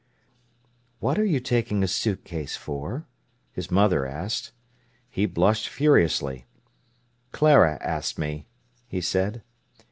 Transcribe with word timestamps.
"What 0.99 1.19
are 1.19 1.23
you 1.23 1.39
taking 1.39 1.83
a 1.83 1.87
suitcase 1.87 2.55
for?" 2.57 3.05
his 3.51 3.69
mother 3.69 4.03
asked. 4.07 4.51
He 5.11 5.27
blushed 5.27 5.67
furiously. 5.69 6.47
"Clara 7.31 7.77
asked 7.83 8.17
me," 8.17 8.47
he 8.87 8.99
said. 8.99 9.43